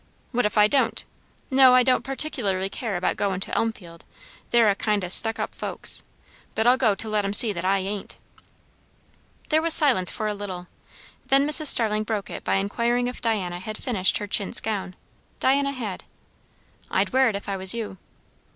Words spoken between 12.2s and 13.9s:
it by inquiring if Diana had